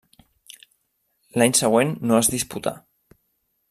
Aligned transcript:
L'any 1.41 1.55
següent 1.61 1.95
no 2.09 2.19
es 2.23 2.35
disputà. 2.37 2.79